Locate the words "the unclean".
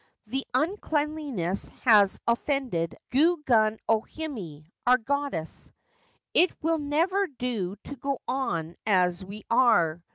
0.25-1.35